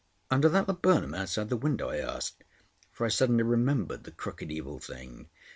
[0.31, 2.43] "Under that laburnum outside the window?" I asked,
[2.91, 5.29] for I suddenly remembered the crooked evil thing.